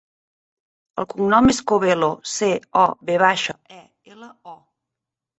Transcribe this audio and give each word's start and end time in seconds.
El 1.01 1.05
cognom 1.09 1.49
és 1.51 1.59
Covelo: 1.71 2.09
ce, 2.35 2.49
o, 2.83 2.85
ve 3.09 3.17
baixa, 3.25 3.55
e, 3.81 3.83
ela, 4.15 4.31
o. 4.55 4.57